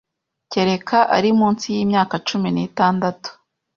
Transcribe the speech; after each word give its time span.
kereka 0.51 0.97
ari 1.17 1.29
munsi 1.39 1.65
y’imyaka 1.75 2.15
cumi 2.27 2.49
nitandatu. 2.55 3.29